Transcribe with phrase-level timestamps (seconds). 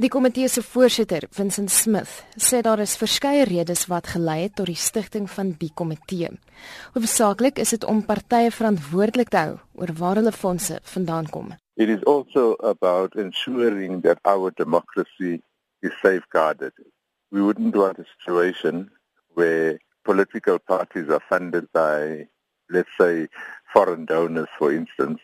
[0.00, 4.70] Die komitee se voorsitter, Vincent Smith, sê daar is verskeie redes wat gelei het tot
[4.70, 6.30] die stigting van die komitee.
[6.94, 11.52] Hoofsaaklik is dit om partye verantwoordelik te hou oor waar hulle fondse vandaan kom.
[11.76, 15.42] It is also about ensuring that our democracy
[15.84, 16.72] is safeguarded.
[17.28, 18.88] We wouldn't want a situation
[19.36, 19.76] where
[20.08, 22.24] political parties are funded by,
[22.72, 23.28] let's say,
[23.76, 25.20] foreign donors, for instance,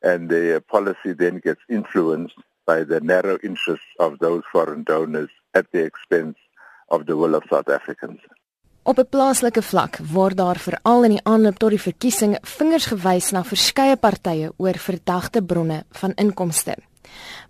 [0.00, 5.66] and their policy then gets influenced by the narrow interests of those foreign donors at
[5.72, 6.36] the expense
[6.88, 8.20] of the will of South Africans.
[8.82, 13.30] Op 'n plaaslike vlak word daar veral in die aanloop tot die verkiesing vingers gewys
[13.30, 16.76] na verskeie partye oor verdagte bronne van inkomste.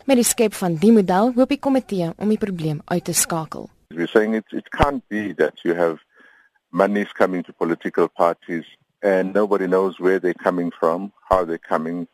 [0.06, 3.69] Met die skep van die model hoop die komitee om die probleem uit te skakel.
[3.88, 5.98] We're saying it it can't be that you have
[6.70, 8.66] monies coming to political parties
[9.02, 12.06] and nobody knows where they're coming from, how they're coming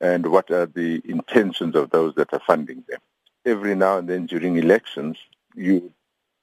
[0.00, 3.00] and what are the intentions of those that are funding them.
[3.44, 5.18] Every now and then during elections
[5.54, 5.92] you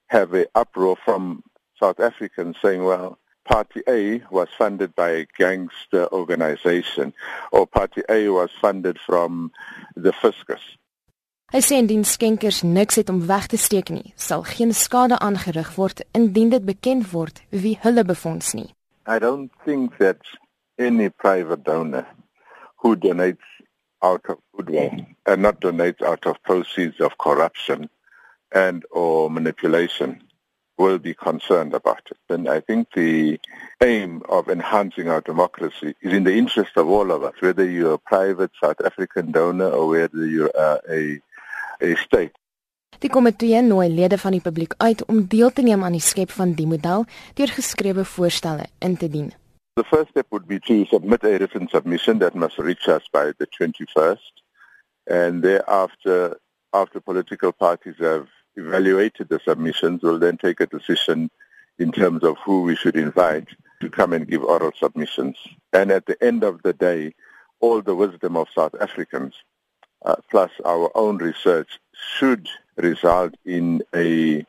[0.07, 1.43] have a uproar from
[1.79, 7.13] South Africans saying, well, Party A was funded by a gangster organization
[7.51, 9.51] or Party A was funded from
[9.95, 10.61] the fiscus.
[11.53, 15.75] Hy sê indien skenkers niks het om weg te steek nie, sal geen skade aangerig
[15.77, 18.71] word indien dit bekend word wie hulle befonds nie.
[19.05, 20.17] I don't think that
[20.79, 22.07] any private donor
[22.83, 23.47] who donates
[24.03, 24.91] out of goodwill
[25.25, 27.89] and not donates out of proceeds of corruption
[28.51, 30.21] and or manipulation
[30.77, 32.17] will be concerned about it.
[32.29, 33.39] And I think the
[33.81, 37.93] aim of enhancing our democracy is in the interest of all of us, whether you're
[37.93, 41.21] a private South African donor or whether you're uh, a,
[41.81, 42.35] a state.
[42.99, 46.31] Die komitee nooi lede van die publiek uit om deel te neem aan die skep
[46.31, 47.03] van die model
[47.35, 49.33] deur geskrewe voorstelle in te dien.
[49.75, 53.31] The first step would be to submit a written submission that must reach us by
[53.37, 54.17] the 21st
[55.07, 56.37] and thereafter
[56.73, 61.29] after political parties have evaluated the submissions, we'll then take a decision
[61.79, 63.47] in terms of who we should invite
[63.81, 65.37] to come and give oral submissions.
[65.71, 67.13] And at the end of the day,
[67.59, 69.35] all the wisdom of South Africans,
[70.05, 71.79] uh, plus our own research,
[72.17, 74.45] should result in a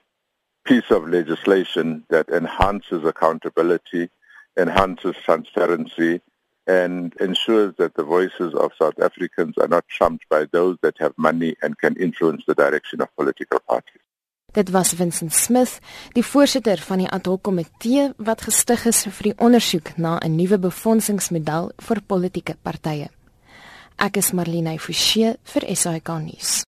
[0.65, 4.09] piece of legislation that enhances accountability,
[4.57, 6.21] enhances transparency,
[6.67, 11.13] and ensures that the voices of South Africans are not trumped by those that have
[11.17, 14.01] money and can influence the direction of political parties.
[14.55, 15.81] Dit was Vincent Smith,
[16.15, 20.37] die voorsitter van die ad hoc komitee wat gestig is vir die ondersoek na 'n
[20.37, 23.09] nuwe befondsingsmodel vir politieke partye.
[23.99, 26.63] Ek is Marlene Forsie vir SAK nuus.